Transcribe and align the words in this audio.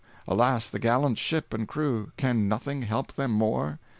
Alas, 0.27 0.67
the 0.71 0.79
gallant 0.79 1.19
ship 1.19 1.53
and 1.53 1.67
crew, 1.67 2.11
Can 2.17 2.47
nothing 2.47 2.81
help 2.81 3.13
them 3.13 3.29
more?" 3.29 3.77